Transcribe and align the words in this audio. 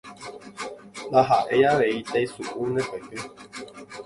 ndaha'éi 1.09 1.63
avei 1.69 2.05
taisu'u 2.09 2.63
ne 2.73 2.81
petỹ 2.89 3.17